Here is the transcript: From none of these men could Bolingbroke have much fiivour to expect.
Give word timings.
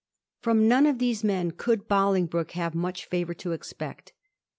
From 0.41 0.67
none 0.67 0.87
of 0.87 0.97
these 0.97 1.23
men 1.23 1.51
could 1.51 1.87
Bolingbroke 1.87 2.53
have 2.53 2.73
much 2.73 3.07
fiivour 3.07 3.37
to 3.37 3.51
expect. 3.51 4.13